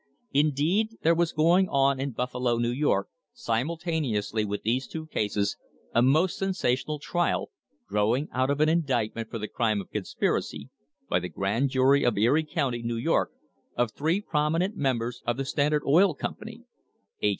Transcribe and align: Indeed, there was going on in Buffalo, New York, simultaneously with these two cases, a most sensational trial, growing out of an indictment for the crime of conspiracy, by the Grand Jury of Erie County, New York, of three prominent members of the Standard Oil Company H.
Indeed, 0.31 0.97
there 1.03 1.13
was 1.13 1.31
going 1.31 1.69
on 1.69 1.99
in 1.99 2.09
Buffalo, 2.13 2.57
New 2.57 2.71
York, 2.71 3.07
simultaneously 3.33 4.43
with 4.43 4.63
these 4.63 4.87
two 4.87 5.05
cases, 5.05 5.57
a 5.93 6.01
most 6.01 6.39
sensational 6.39 6.97
trial, 6.97 7.51
growing 7.87 8.27
out 8.33 8.49
of 8.49 8.61
an 8.61 8.67
indictment 8.67 9.29
for 9.29 9.37
the 9.37 9.47
crime 9.47 9.79
of 9.79 9.91
conspiracy, 9.91 10.71
by 11.07 11.19
the 11.19 11.29
Grand 11.29 11.69
Jury 11.69 12.03
of 12.03 12.17
Erie 12.17 12.43
County, 12.43 12.81
New 12.81 12.97
York, 12.97 13.29
of 13.75 13.91
three 13.91 14.21
prominent 14.21 14.75
members 14.75 15.21
of 15.27 15.37
the 15.37 15.45
Standard 15.45 15.83
Oil 15.85 16.15
Company 16.15 16.63
H. 17.21 17.29